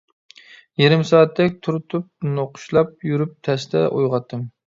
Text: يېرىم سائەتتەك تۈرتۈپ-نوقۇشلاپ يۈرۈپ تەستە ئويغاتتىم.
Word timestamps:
يېرىم 0.81 1.03
سائەتتەك 1.09 1.59
تۈرتۈپ-نوقۇشلاپ 1.67 3.07
يۈرۈپ 3.09 3.37
تەستە 3.49 3.87
ئويغاتتىم. 3.93 4.47